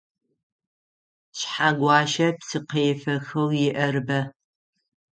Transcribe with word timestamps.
Шъхьэгуащэ 1.37 2.27
псыкъефэхэу 2.39 3.49
иӏэр 3.67 3.95
бэ. 4.07 4.19